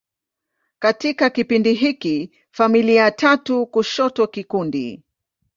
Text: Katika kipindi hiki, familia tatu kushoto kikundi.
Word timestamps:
Katika 0.79 1.29
kipindi 1.29 1.73
hiki, 1.73 2.31
familia 2.51 3.11
tatu 3.11 3.65
kushoto 3.67 4.27
kikundi. 4.27 5.03